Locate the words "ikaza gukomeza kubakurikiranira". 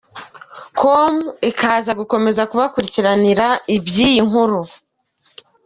1.49-3.47